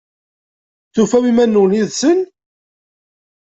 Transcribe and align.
Tufam 0.93 1.23
iman-nwen 1.31 1.71
yid-sen? 1.77 2.19